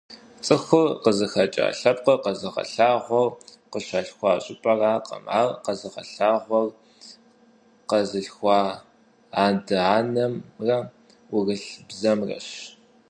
ЦӀыхур 0.45 0.87
къызыхэкӀа 1.03 1.67
лъэпкъыр 1.79 2.21
къэзыгъэлъагъуэр 2.23 3.29
къыщалъхуа 3.71 4.31
щӀыпӀэракъым, 4.43 5.23
ар 5.39 5.49
къэзыгъэлъагъуэр 5.65 6.67
къэзылъхуа 7.89 8.59
адэ-анэмрэ 9.45 10.77
ӏурылъ 11.29 11.61
бзэмрэщ. 11.87 12.47